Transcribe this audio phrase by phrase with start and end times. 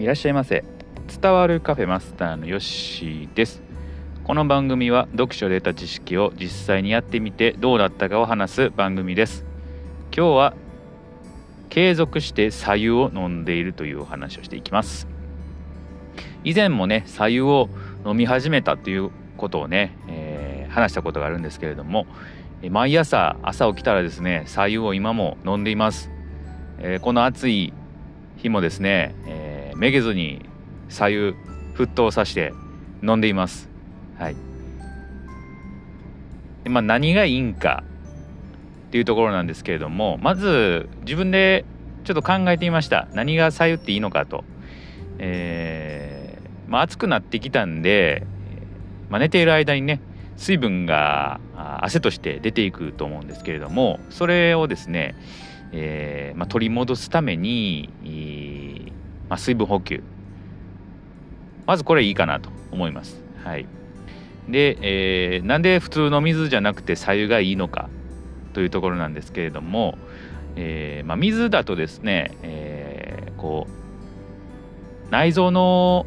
[0.00, 0.64] いらっしゃいませ。
[1.20, 3.60] 伝わるカフェマスターのヨッシーです。
[4.24, 9.44] この番組は読書で得た知識を実際にやってみてどうだったかを話す番組です。
[10.16, 10.54] 今日は
[11.68, 15.06] 継続して左右を飲んでいるというお話をしていきます。
[16.44, 17.68] 以前もね左右を
[18.06, 22.06] 飲み始めたということをね、えー、話したことがあるんですけれども
[22.70, 26.10] 毎朝朝起きたらですね左右を今も飲んでいます、
[26.78, 27.74] えー、この暑い
[28.38, 29.39] 日もですね、えー、
[29.80, 30.44] めげずに
[30.90, 31.18] 左右
[31.74, 32.52] 沸騰させて
[33.02, 33.70] 飲んでいます。
[34.18, 34.36] はい。
[36.64, 37.82] で、まあ、何がいいんか
[38.88, 41.64] っていうところなんですけれどもまず自分で
[42.04, 43.08] ちょっと考えてみました。
[43.14, 44.44] 何が左右っていいのかと。
[45.18, 48.26] えー、まあ、暑くなってきたんで、
[49.08, 50.02] まあ、寝ている間にね
[50.36, 55.14] 水分が汗として出ていくと思うんですけれどもそれをですね、
[55.72, 57.88] えー、まあ、取り戻すために、
[59.30, 60.02] まあ、水分補給
[61.66, 63.22] まずこれいいかなと思います。
[63.44, 63.66] はい、
[64.48, 67.88] で、えー、なんで普通の水じゃなくて白湯がいいのか
[68.52, 69.96] というところなんですけれども、
[70.56, 76.06] えー、まあ、水だとですね、えー、こう内臓の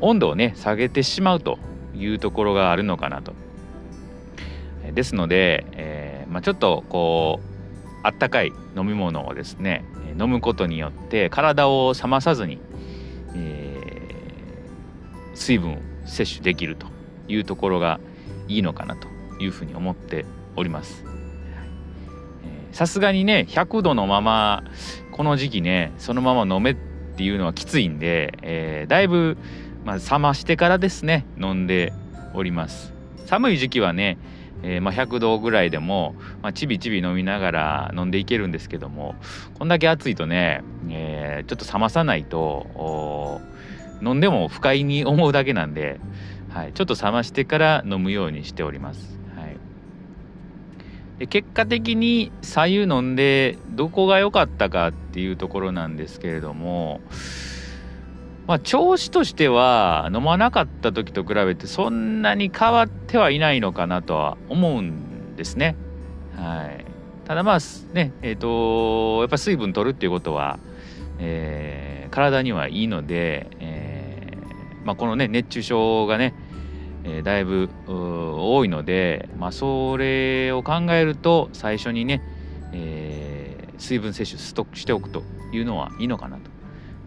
[0.00, 1.58] 温度をね下げてしまうと
[1.96, 3.34] いうところがあるのかなと。
[4.94, 9.84] ですので、えまあ、ちょっとこうあったかい飲み物をですね
[10.18, 12.58] 飲むことによって体を冷まさずに、
[13.34, 16.86] えー、水分を摂取できると
[17.28, 18.00] いうところが
[18.48, 19.08] いいのかなと
[19.40, 20.24] いうふうに思って
[20.56, 21.04] おります。
[22.72, 24.62] さすがにね100度のまま
[25.10, 26.74] この時期ねそのまま飲めっ
[27.16, 29.36] ていうのはきついんで、えー、だいぶ、
[29.84, 31.92] まあ、冷ましてからですね飲んで
[32.34, 32.94] おります。
[33.26, 34.16] 寒い時期はね
[34.62, 39.14] えー、まあ、100度ぐらいでも、まあ、ちびちび飲みながら飲んでいけるんですけども
[39.58, 43.40] こんだけ暑いとね、えー、ちょっと冷まさないと
[44.02, 46.00] 飲んでも不快に思うだけなんで、
[46.50, 49.18] はい、ちょっと冷ましてから飲むようにしております。
[49.36, 49.56] はい、
[51.18, 57.00] で結果的に左右飲んでどこが良かったかっていうところなんですけれども
[58.48, 65.76] まあ、調子としては飲まなかった時と比べてそんなに変わってはいないのかなとは思うんですね。
[66.34, 66.86] はい、
[67.26, 67.58] ただまあ
[67.92, 70.58] ねえっ、ー、とやっぱ水分取るっていうことは、
[71.18, 76.32] えー、体にはいいので、えーまあ、このね熱中症がね、
[77.04, 82.22] え、だいぶ多いので、まあ、それを考えると最初にね、
[82.72, 85.22] え、水分摂取ストックしておくと
[85.52, 86.57] いうのはいいのかなと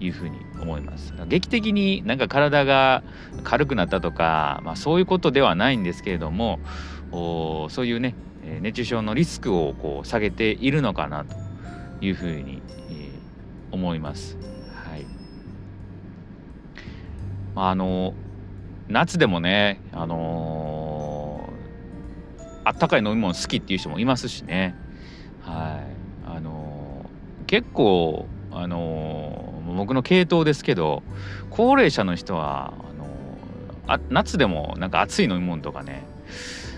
[0.00, 1.14] いうふうに思います。
[1.28, 3.02] 劇的になんか体が
[3.44, 6.58] 軽くなったとか、まあ、そういうことではないんですけれども
[7.12, 8.14] そういうね
[8.62, 11.36] 熱中症のリスクをこう下げているのかなと
[12.00, 14.38] いうふうに、えー、思います。
[14.74, 15.06] はい、
[17.54, 18.14] まあの
[18.88, 24.74] 夏でもね、あのー、あったかい飲み物好きっていう人もいますしね、
[25.42, 25.80] は
[26.26, 26.28] い。
[26.28, 31.02] あのー、結構、あのー僕の系統ですけど
[31.50, 33.06] 高齢者の人はあの
[33.86, 36.04] あ夏でもなんか熱い飲み物とかね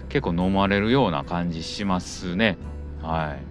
[0.09, 2.59] 結構飲まれるような感じしますね。
[3.01, 3.43] はい。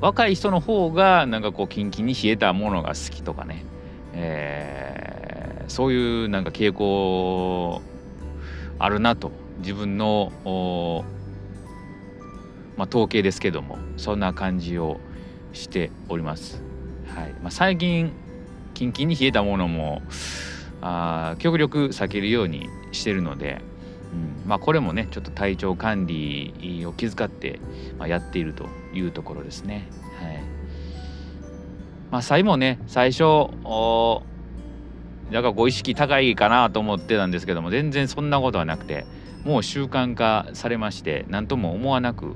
[0.00, 3.64] 若い人の方がなんかこうキンキンに冷えたものが好きとかね、
[4.12, 7.80] えー、そういうなんか傾向
[8.78, 9.32] あるなと。
[9.60, 11.04] 自分の
[12.76, 15.00] まあ、統計ですけどもそんな感じを
[15.52, 16.62] しております。
[17.14, 18.12] はいまあ、最近
[18.74, 20.02] キンキンに冷えたものも
[20.80, 23.60] あ極力避けるようにしてるので、
[24.12, 27.60] うんまあ、これもねちょっと体調管理を気遣って、
[27.98, 29.88] ま、やっているというところですね。
[30.18, 30.42] はい
[32.10, 33.50] まあ、最後ね最初
[35.30, 39.06] だかご意識高いかなと思ってたんですけども全然そんなことはなくて
[39.44, 42.34] もう習慣化されまして何とも思わなく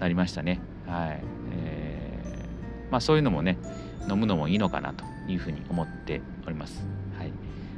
[0.00, 0.60] なりましたね。
[0.86, 1.20] はい
[1.52, 3.58] えーまあ、そういうのもね
[4.08, 6.86] 飲むのもいいのかなというふうに思っております。
[7.18, 7.32] はい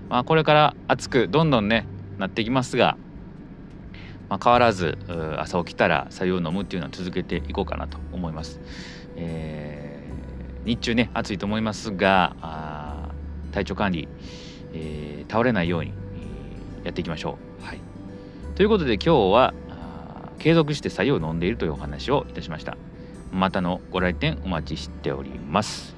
[0.09, 1.87] まあ、これから暑くどんどんね
[2.19, 2.97] なっていきますが、
[4.29, 4.99] まあ、変わらず
[5.39, 8.61] 朝起きたら白湯を飲むっていうのは続けていこうかなと思います。
[9.17, 13.11] えー、日中ね暑いと思いますが
[13.53, 14.09] 体調管理、
[14.73, 15.93] えー、倒れないように、
[16.81, 17.65] えー、やっていきましょう。
[17.65, 17.81] はい、
[18.55, 19.55] ということで今日は
[20.39, 22.77] 継続して白湯を飲んでいるというお話をいたしました。
[23.33, 25.98] またのご来店お待ちしております。